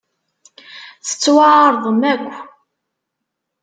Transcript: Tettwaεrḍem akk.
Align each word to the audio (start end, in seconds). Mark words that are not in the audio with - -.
Tettwaεrḍem 1.05 2.01
akk. 2.13 2.33